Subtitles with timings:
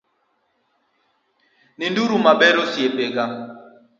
[1.77, 3.25] Ninduru maber osiepega